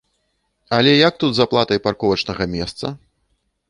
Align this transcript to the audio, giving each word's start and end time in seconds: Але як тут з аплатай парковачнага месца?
Але 0.77 0.93
як 1.07 1.13
тут 1.25 1.31
з 1.41 1.45
аплатай 1.47 1.79
парковачнага 1.87 2.43
месца? 2.59 2.85